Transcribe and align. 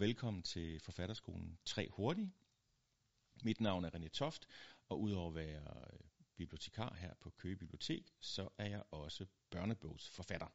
Velkommen 0.00 0.42
til 0.42 0.80
Forfatterskolen 0.80 1.58
3 1.64 1.88
Hurtige. 1.90 2.32
Mit 3.42 3.60
navn 3.60 3.84
er 3.84 3.90
René 3.90 4.08
Toft, 4.08 4.46
og 4.88 5.00
udover 5.00 5.28
at 5.28 5.34
være 5.34 5.92
øh, 5.92 6.00
bibliotekar 6.36 6.94
her 6.94 7.14
på 7.20 7.30
Køge 7.30 7.56
Bibliotek, 7.56 8.14
så 8.20 8.48
er 8.58 8.68
jeg 8.68 8.82
også 8.90 9.26
børnebogsforfatter. 9.50 10.46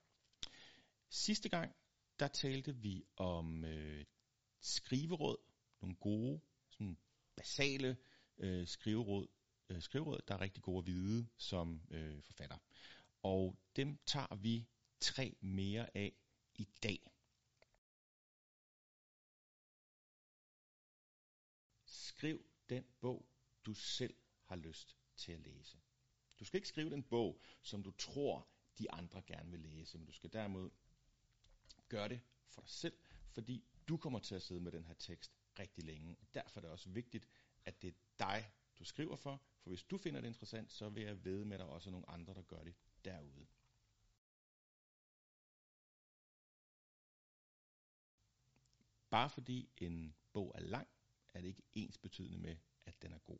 Sidste 1.09 1.49
gang, 1.49 1.75
der 2.19 2.27
talte 2.27 2.75
vi 2.75 3.03
om 3.17 3.65
øh, 3.65 4.05
skriveråd, 4.61 5.37
nogle 5.81 5.95
gode, 5.95 6.41
sådan 6.69 6.97
basale 7.35 7.97
øh, 8.37 8.67
skriveråd, 8.67 9.27
øh, 9.69 9.81
skriveråd, 9.81 10.19
der 10.27 10.33
er 10.33 10.41
rigtig 10.41 10.63
gode 10.63 10.79
at 10.79 10.87
vide 10.87 11.27
som 11.37 11.81
øh, 11.91 12.21
forfatter. 12.23 12.57
Og 13.23 13.59
dem 13.75 13.97
tager 14.05 14.35
vi 14.35 14.67
tre 14.99 15.35
mere 15.41 15.97
af 15.97 16.13
i 16.55 16.67
dag. 16.83 17.14
Skriv 22.17 22.45
den 22.69 22.85
bog, 22.99 23.29
du 23.65 23.73
selv 23.73 24.15
har 24.45 24.55
lyst 24.55 24.97
til 25.15 25.31
at 25.31 25.39
læse. 25.39 25.77
Du 26.39 26.45
skal 26.45 26.57
ikke 26.57 26.67
skrive 26.67 26.89
den 26.89 27.03
bog, 27.03 27.41
som 27.61 27.83
du 27.83 27.91
tror, 27.91 28.47
de 28.77 28.91
andre 28.91 29.21
gerne 29.21 29.51
vil 29.51 29.59
læse, 29.59 29.97
men 29.97 30.07
du 30.07 30.13
skal 30.13 30.33
derimod 30.33 30.69
gøre 31.89 32.09
det 32.09 32.21
for 32.47 32.61
dig 32.61 32.69
selv, 32.69 32.97
fordi 33.29 33.63
du 33.87 33.97
kommer 33.97 34.19
til 34.19 34.35
at 34.35 34.41
sidde 34.41 34.61
med 34.61 34.71
den 34.71 34.85
her 34.85 34.93
tekst 34.93 35.31
rigtig 35.59 35.83
længe. 35.83 36.17
Derfor 36.33 36.59
er 36.59 36.61
det 36.61 36.71
også 36.71 36.89
vigtigt, 36.89 37.27
at 37.65 37.81
det 37.81 37.87
er 37.87 37.97
dig, 38.19 38.51
du 38.79 38.83
skriver 38.83 39.15
for, 39.15 39.41
for 39.59 39.69
hvis 39.69 39.83
du 39.83 39.97
finder 39.97 40.21
det 40.21 40.27
interessant, 40.27 40.71
så 40.71 40.89
vil 40.89 41.03
jeg 41.03 41.25
ved 41.25 41.45
med, 41.45 41.53
at 41.53 41.59
der 41.59 41.65
også 41.65 41.89
er 41.89 41.91
nogle 41.91 42.09
andre, 42.09 42.33
der 42.33 42.41
gør 42.41 42.63
det 42.63 42.75
derude. 43.05 43.47
Bare 49.09 49.29
fordi 49.29 49.69
en 49.77 50.15
bog 50.33 50.51
er 50.55 50.59
lang, 50.59 50.87
er 51.35 51.41
det 51.41 51.47
ikke 51.47 51.63
ens 51.73 51.97
betydende 51.97 52.37
med, 52.37 52.55
at 52.85 53.01
den 53.01 53.13
er 53.13 53.19
god. 53.19 53.39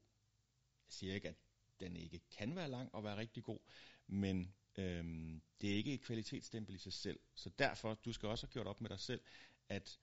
Jeg 0.88 0.94
siger 0.94 1.14
ikke, 1.16 1.30
at 1.30 1.36
den 1.80 1.96
ikke 1.96 2.20
kan 2.20 2.56
være 2.56 2.70
lang 2.70 2.96
og 2.96 3.04
være 3.04 3.18
rigtig 3.18 3.44
god, 3.44 3.60
men 4.08 4.56
øhm, 4.78 5.42
det 5.62 5.72
er 5.72 5.76
ikke 5.76 5.94
et 5.94 6.02
kvalitetsstempel 6.02 6.76
i 6.76 6.78
sig 6.78 6.94
selv. 6.94 7.20
Så 7.36 7.50
derfor, 7.50 7.94
du 7.94 8.14
skal 8.14 8.30
også 8.30 8.46
have 8.46 8.52
gjort 8.54 8.68
op 8.68 8.82
med 8.82 8.90
dig 8.90 9.00
selv, 9.00 9.22
at 9.70 10.00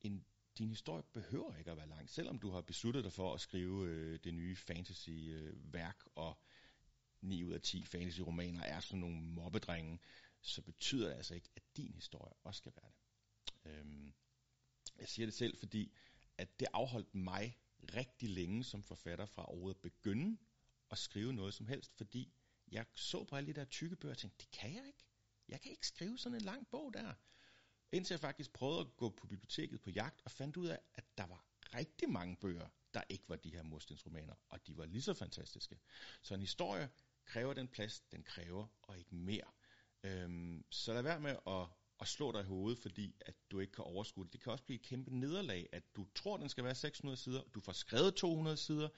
en, 0.00 0.26
din 0.58 0.68
historie 0.68 1.02
behøver 1.12 1.56
ikke 1.56 1.70
at 1.70 1.76
være 1.76 1.88
lang. 1.88 2.10
Selvom 2.10 2.38
du 2.38 2.50
har 2.50 2.60
besluttet 2.60 3.04
dig 3.04 3.12
for 3.12 3.34
at 3.34 3.40
skrive 3.40 3.88
øh, 3.88 4.18
det 4.24 4.34
nye 4.34 4.56
fantasy-værk, 4.56 6.02
øh, 6.06 6.12
og 6.14 6.38
9 7.20 7.44
ud 7.44 7.52
af 7.52 7.60
10 7.60 7.84
fantasy-romaner 7.84 8.62
er 8.62 8.80
sådan 8.80 9.00
nogle 9.00 9.16
mobbedrenge, 9.16 9.98
så 10.40 10.62
betyder 10.62 11.08
det 11.08 11.16
altså 11.16 11.34
ikke, 11.34 11.48
at 11.56 11.62
din 11.76 11.92
historie 11.94 12.34
også 12.44 12.58
skal 12.58 12.72
være 12.82 12.90
det. 12.90 13.70
Øhm, 13.70 14.14
jeg 14.98 15.08
siger 15.08 15.26
det 15.26 15.34
selv, 15.34 15.56
fordi 15.56 15.92
at 16.38 16.60
det 16.60 16.68
afholdt 16.72 17.14
mig 17.14 17.58
rigtig 17.94 18.28
længe 18.28 18.64
som 18.64 18.82
forfatter 18.82 19.26
fra 19.26 19.50
overhovedet 19.50 19.76
at 19.76 19.82
begynde 19.82 20.38
at 20.90 20.98
skrive 20.98 21.32
noget 21.32 21.54
som 21.54 21.66
helst, 21.66 21.96
fordi 21.96 22.32
jeg 22.68 22.86
så 22.94 23.24
på 23.24 23.36
alle 23.36 23.46
de 23.46 23.60
der 23.60 23.64
tykke 23.64 23.96
bøger 23.96 24.14
og 24.14 24.18
tænkte, 24.18 24.38
det 24.44 24.50
kan 24.50 24.74
jeg 24.74 24.86
ikke. 24.86 25.04
Jeg 25.48 25.60
kan 25.60 25.70
ikke 25.70 25.86
skrive 25.86 26.18
sådan 26.18 26.38
en 26.38 26.44
lang 26.44 26.68
bog 26.70 26.94
der. 26.94 27.14
Indtil 27.92 28.14
jeg 28.14 28.20
faktisk 28.20 28.52
prøvede 28.52 28.80
at 28.80 28.96
gå 28.96 29.10
på 29.10 29.26
biblioteket 29.26 29.80
på 29.80 29.90
jagt 29.90 30.20
og 30.24 30.30
fandt 30.30 30.56
ud 30.56 30.66
af, 30.66 30.78
at 30.94 31.04
der 31.18 31.26
var 31.26 31.44
rigtig 31.74 32.10
mange 32.10 32.36
bøger, 32.36 32.68
der 32.94 33.02
ikke 33.08 33.24
var 33.28 33.36
de 33.36 33.50
her 33.50 33.62
murstensromaner, 33.62 34.34
og 34.48 34.66
de 34.66 34.76
var 34.76 34.86
lige 34.86 35.02
så 35.02 35.14
fantastiske. 35.14 35.78
Så 36.22 36.34
en 36.34 36.40
historie 36.40 36.90
kræver 37.24 37.54
den 37.54 37.68
plads, 37.68 38.00
den 38.00 38.22
kræver, 38.22 38.66
og 38.82 38.98
ikke 38.98 39.14
mere. 39.14 39.50
Øhm, 40.02 40.64
så 40.70 40.92
lad 40.92 41.02
være 41.02 41.20
med 41.20 41.36
at 41.46 41.66
at 42.00 42.08
slå 42.08 42.32
dig 42.32 42.40
i 42.40 42.44
hovedet, 42.44 42.78
fordi 42.78 43.14
at 43.20 43.34
du 43.50 43.58
ikke 43.58 43.72
kan 43.72 43.84
overskue 43.84 44.24
det. 44.24 44.32
Det 44.32 44.40
kan 44.40 44.52
også 44.52 44.64
blive 44.64 44.80
et 44.80 44.86
kæmpe 44.86 45.18
nederlag, 45.18 45.68
at 45.72 45.96
du 45.96 46.06
tror, 46.14 46.36
den 46.36 46.48
skal 46.48 46.64
være 46.64 46.74
600 46.74 47.16
sider, 47.16 47.42
du 47.54 47.60
får 47.60 47.72
skrevet 47.72 48.14
200 48.14 48.56
sider, 48.56 48.88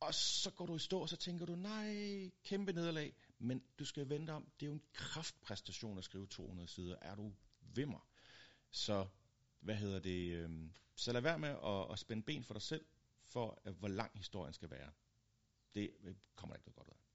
og 0.00 0.14
så 0.14 0.50
går 0.50 0.66
du 0.66 0.76
i 0.76 0.78
stå, 0.78 1.00
og 1.00 1.08
så 1.08 1.16
tænker 1.16 1.46
du, 1.46 1.54
nej, 1.54 2.30
kæmpe 2.44 2.72
nederlag. 2.72 3.14
Men 3.38 3.62
du 3.78 3.84
skal 3.84 4.08
vente 4.08 4.30
om, 4.30 4.50
det 4.60 4.66
er 4.66 4.70
jo 4.70 4.72
en 4.72 4.82
kraftpræstation 4.92 5.98
at 5.98 6.04
skrive 6.04 6.26
200 6.26 6.68
sider. 6.68 6.96
Er 7.00 7.14
du 7.14 7.32
vimmer? 7.60 8.08
Så, 8.70 9.06
hvad 9.60 9.74
hedder 9.74 9.98
det? 9.98 10.32
Øhm, 10.32 10.72
så 10.96 11.12
lad 11.12 11.20
være 11.20 11.38
med 11.38 11.48
at, 11.48 11.92
at 11.92 11.98
spænde 11.98 12.22
ben 12.22 12.44
for 12.44 12.54
dig 12.54 12.62
selv, 12.62 12.84
for 13.24 13.62
hvor 13.78 13.88
lang 13.88 14.10
historien 14.14 14.54
skal 14.54 14.70
være. 14.70 14.90
Det 15.74 15.90
øh, 16.00 16.14
kommer 16.34 16.54
der 16.54 16.58
ikke 16.58 16.68
noget 16.68 16.76
godt 16.76 16.88
ud 16.88 16.94
af. 16.94 17.09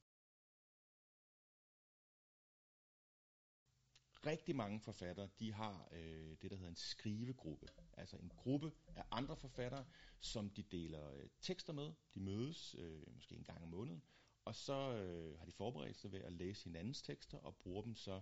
Rigtig 4.25 4.55
mange 4.55 4.79
forfattere, 4.79 5.29
de 5.39 5.53
har 5.53 5.87
øh, 5.91 6.37
det, 6.41 6.51
der 6.51 6.55
hedder 6.55 6.69
en 6.69 6.75
skrivegruppe. 6.75 7.67
Altså 7.93 8.17
en 8.17 8.29
gruppe 8.29 8.71
af 8.95 9.03
andre 9.11 9.35
forfattere, 9.35 9.85
som 10.19 10.49
de 10.49 10.63
deler 10.63 11.11
øh, 11.11 11.29
tekster 11.41 11.73
med. 11.73 11.93
De 12.13 12.19
mødes 12.19 12.75
øh, 12.79 13.13
måske 13.15 13.35
en 13.35 13.43
gang 13.43 13.63
om 13.63 13.69
måneden, 13.69 14.03
og 14.45 14.55
så 14.55 14.93
øh, 14.93 15.39
har 15.39 15.45
de 15.45 15.51
forberedt 15.51 15.97
sig 15.97 16.11
ved 16.11 16.21
at 16.21 16.33
læse 16.33 16.63
hinandens 16.63 17.01
tekster 17.01 17.37
og 17.37 17.55
bruger 17.55 17.81
dem 17.81 17.95
så 17.95 18.21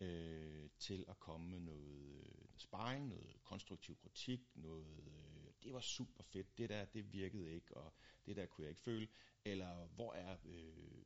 øh, 0.00 0.70
til 0.78 1.04
at 1.08 1.20
komme 1.20 1.50
med 1.50 1.60
noget, 1.60 2.26
øh, 2.26 2.48
sparring, 2.56 3.08
noget 3.08 3.36
konstruktiv 3.44 3.96
kritik, 3.96 4.40
noget, 4.54 4.86
øh, 5.06 5.52
det 5.62 5.72
var 5.72 5.80
super 5.80 6.22
fedt, 6.22 6.58
det 6.58 6.68
der, 6.68 6.84
det 6.84 7.12
virkede 7.12 7.50
ikke, 7.52 7.76
og 7.76 7.94
det 8.26 8.36
der 8.36 8.46
kunne 8.46 8.62
jeg 8.62 8.70
ikke 8.70 8.82
føle, 8.82 9.08
eller 9.44 9.86
hvor 9.86 10.12
er 10.14 10.36
øh, 10.44 11.04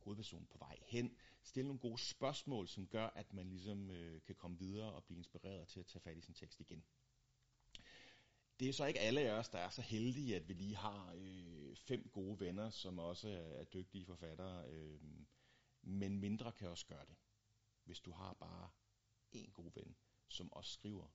hovedpersonen 0.00 0.46
på 0.46 0.58
vej 0.58 0.78
hen. 0.82 1.16
Stille 1.42 1.68
nogle 1.68 1.80
gode 1.80 1.98
spørgsmål, 1.98 2.68
som 2.68 2.86
gør, 2.86 3.06
at 3.06 3.32
man 3.32 3.48
ligesom 3.48 3.90
øh, 3.90 4.22
kan 4.22 4.34
komme 4.34 4.58
videre 4.58 4.92
og 4.92 5.04
blive 5.04 5.18
inspireret 5.18 5.68
til 5.68 5.80
at 5.80 5.86
tage 5.86 6.02
fat 6.02 6.16
i 6.16 6.20
sin 6.20 6.34
tekst 6.34 6.60
igen. 6.60 6.84
Det 8.60 8.68
er 8.68 8.72
så 8.72 8.84
ikke 8.84 9.00
alle 9.00 9.20
af 9.20 9.32
os, 9.32 9.48
der 9.48 9.58
er 9.58 9.70
så 9.70 9.82
heldige, 9.82 10.36
at 10.36 10.48
vi 10.48 10.54
lige 10.54 10.76
har 10.76 11.14
øh, 11.16 11.76
fem 11.76 12.08
gode 12.12 12.40
venner, 12.40 12.70
som 12.70 12.98
også 12.98 13.28
er, 13.28 13.60
er 13.60 13.64
dygtige 13.64 14.04
forfattere. 14.04 14.68
Øh, 14.68 15.00
men 15.82 16.18
mindre 16.18 16.52
kan 16.52 16.68
også 16.68 16.86
gøre 16.86 17.06
det. 17.06 17.16
Hvis 17.84 18.00
du 18.00 18.10
har 18.12 18.32
bare 18.32 18.70
en 19.32 19.50
god 19.50 19.70
ven, 19.74 19.96
som 20.28 20.52
også 20.52 20.72
skriver, 20.72 21.08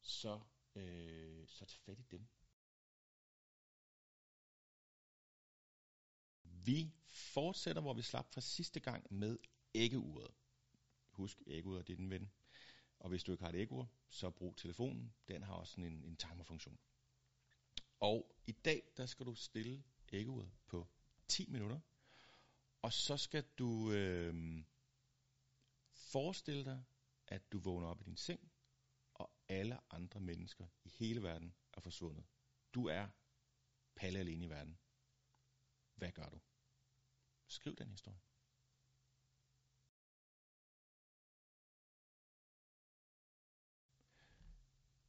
så, 0.00 0.40
øh, 0.74 1.48
så 1.48 1.64
tag 1.64 1.80
fat 1.80 1.98
i 1.98 2.02
dem. 2.10 2.26
Vi 6.42 6.94
fortsætter, 7.10 7.82
hvor 7.82 7.94
vi 7.94 8.02
slap 8.02 8.32
fra 8.32 8.40
sidste 8.40 8.80
gang 8.80 9.06
med 9.10 9.38
æggeuret. 9.74 10.30
Husk, 11.10 11.42
æggeuret 11.46 11.86
det 11.86 11.92
er 11.92 11.96
din 11.96 12.10
ven. 12.10 12.30
Og 12.98 13.08
hvis 13.08 13.24
du 13.24 13.32
ikke 13.32 13.44
har 13.44 13.52
et 13.52 13.60
æggeur, 13.60 13.86
så 14.08 14.30
brug 14.30 14.56
telefonen. 14.56 15.14
Den 15.28 15.42
har 15.42 15.54
også 15.54 15.80
en, 15.80 16.04
en 16.04 16.16
timerfunktion. 16.16 16.78
Og 18.00 18.36
i 18.46 18.52
dag, 18.52 18.82
der 18.96 19.06
skal 19.06 19.26
du 19.26 19.34
stille 19.34 19.84
æggeuret 20.12 20.50
på 20.66 20.88
10 21.28 21.50
minutter. 21.50 21.80
Og 22.82 22.92
så 22.92 23.16
skal 23.16 23.44
du 23.58 23.92
øh, 23.92 24.64
forestille 25.92 26.64
dig, 26.64 26.84
at 27.26 27.52
du 27.52 27.58
vågner 27.58 27.88
op 27.88 28.00
i 28.00 28.04
din 28.04 28.16
seng, 28.16 28.52
og 29.14 29.30
alle 29.48 29.78
andre 29.90 30.20
mennesker 30.20 30.66
i 30.84 30.88
hele 30.88 31.22
verden 31.22 31.54
er 31.72 31.80
forsvundet. 31.80 32.24
Du 32.74 32.86
er 32.86 33.06
palle 33.94 34.18
alene 34.18 34.44
i 34.44 34.50
verden. 34.50 34.78
Hvad 35.94 36.12
gør 36.12 36.28
du? 36.28 36.40
Skriv 37.50 37.76
den 37.76 37.90
historie. 37.90 38.20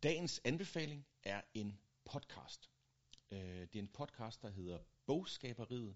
Dagens 0.03 0.41
anbefaling 0.43 1.07
er 1.23 1.41
en 1.53 1.79
podcast. 2.05 2.71
Øh, 3.31 3.39
det 3.39 3.75
er 3.75 3.79
en 3.79 3.87
podcast, 3.87 4.41
der 4.41 4.49
hedder 4.49 4.79
Bogskaberiet, 5.05 5.95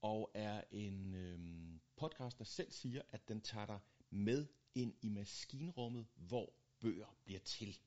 og 0.00 0.30
er 0.34 0.64
en 0.70 1.14
øhm, 1.14 1.80
podcast, 1.96 2.38
der 2.38 2.44
selv 2.44 2.72
siger, 2.72 3.02
at 3.10 3.28
den 3.28 3.40
tager 3.40 3.66
dig 3.66 3.80
med 4.10 4.46
ind 4.74 4.94
i 5.02 5.08
maskinrummet, 5.08 6.06
hvor 6.14 6.52
bøger 6.80 7.16
bliver 7.24 7.40
til. 7.40 7.78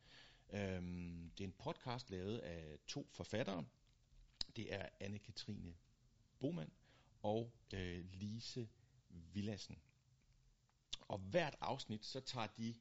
Øhm, 0.49 1.31
det 1.37 1.43
er 1.43 1.47
en 1.47 1.55
podcast 1.59 2.09
lavet 2.09 2.39
af 2.39 2.79
to 2.87 3.09
forfattere. 3.11 3.65
Det 4.55 4.73
er 4.73 4.89
Anne-Katrine 4.99 5.73
Boman 6.39 6.71
og 7.19 7.53
øh, 7.73 8.05
Lise 8.13 8.69
Villassen. 9.09 9.81
Og 11.01 11.19
hvert 11.19 11.55
afsnit, 11.61 12.05
så 12.05 12.19
tager 12.19 12.47
de 12.47 12.75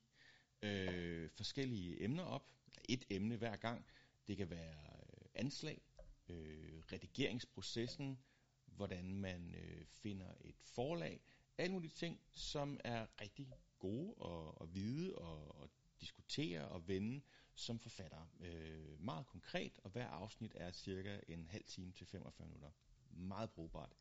øh, 0.62 1.30
forskellige 1.30 2.02
emner 2.04 2.22
op. 2.24 2.50
Et 2.88 3.04
emne 3.10 3.36
hver 3.36 3.56
gang. 3.56 3.86
Det 4.26 4.36
kan 4.36 4.50
være 4.50 4.76
øh, 4.76 5.28
anslag, 5.34 5.82
øh, 6.28 6.82
redigeringsprocessen, 6.92 8.18
hvordan 8.66 9.14
man 9.14 9.54
øh, 9.54 9.86
finder 9.86 10.34
et 10.40 10.56
forlag. 10.62 11.20
Alle 11.58 11.72
mulige 11.72 11.92
ting, 11.92 12.20
som 12.32 12.80
er 12.84 13.06
rigtig 13.20 13.52
gode 13.78 14.14
at, 14.24 14.54
at 14.60 14.74
vide 14.74 15.14
og, 15.14 15.62
at 15.62 15.70
diskutere 16.00 16.68
og 16.68 16.88
vende 16.88 17.22
som 17.54 17.78
forfatter. 17.78 18.26
Øh, 18.40 19.00
meget 19.00 19.26
konkret, 19.26 19.80
og 19.84 19.90
hver 19.90 20.06
afsnit 20.06 20.52
er 20.54 20.70
cirka 20.72 21.20
en 21.28 21.46
halv 21.48 21.64
time 21.64 21.92
til 21.92 22.06
45 22.06 22.46
minutter. 22.46 22.70
Meget 23.10 23.50
brugbart. 23.50 23.92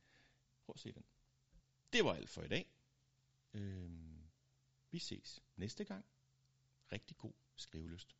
Prøv 0.67 0.73
at 0.73 0.79
se 0.79 0.91
den. 0.91 1.03
Det 1.93 2.05
var 2.05 2.13
alt 2.13 2.29
for 2.29 2.41
i 2.41 2.47
dag. 2.47 2.71
Øhm, 3.53 4.27
vi 4.91 4.99
ses 4.99 5.43
næste 5.55 5.85
gang. 5.85 6.05
Rigtig 6.91 7.17
god 7.17 7.33
skrivelyst. 7.55 8.15